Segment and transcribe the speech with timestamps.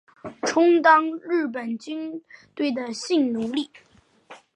[0.47, 2.23] 充当日本军
[2.55, 3.69] 队的性奴隶